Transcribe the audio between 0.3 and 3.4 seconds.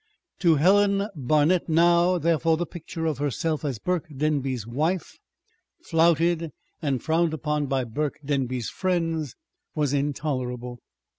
To Helen Barnet now, therefore, the picture of